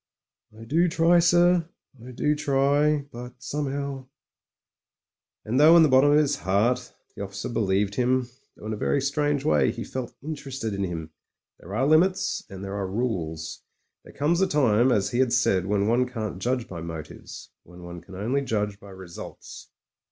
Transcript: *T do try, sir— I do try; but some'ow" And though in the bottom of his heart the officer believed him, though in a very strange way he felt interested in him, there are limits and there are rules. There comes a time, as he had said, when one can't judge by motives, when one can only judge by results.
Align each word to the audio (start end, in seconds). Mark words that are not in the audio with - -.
*T 0.51 0.65
do 0.65 0.87
try, 0.87 1.19
sir— 1.19 1.69
I 2.03 2.09
do 2.09 2.33
try; 2.33 3.05
but 3.11 3.33
some'ow" 3.37 4.07
And 5.45 5.59
though 5.59 5.77
in 5.77 5.83
the 5.83 5.89
bottom 5.89 6.09
of 6.13 6.17
his 6.17 6.37
heart 6.37 6.91
the 7.15 7.21
officer 7.23 7.47
believed 7.49 7.93
him, 7.93 8.27
though 8.57 8.65
in 8.65 8.73
a 8.73 8.77
very 8.77 8.99
strange 8.99 9.45
way 9.45 9.71
he 9.71 9.83
felt 9.83 10.15
interested 10.23 10.73
in 10.73 10.83
him, 10.85 11.11
there 11.59 11.75
are 11.75 11.85
limits 11.85 12.43
and 12.49 12.63
there 12.63 12.73
are 12.77 12.87
rules. 12.87 13.61
There 14.03 14.11
comes 14.11 14.41
a 14.41 14.47
time, 14.47 14.91
as 14.91 15.11
he 15.11 15.19
had 15.19 15.33
said, 15.33 15.67
when 15.67 15.85
one 15.87 16.09
can't 16.09 16.39
judge 16.41 16.67
by 16.67 16.81
motives, 16.81 17.51
when 17.61 17.83
one 17.83 18.01
can 18.01 18.15
only 18.15 18.41
judge 18.41 18.79
by 18.79 18.89
results. 18.89 19.69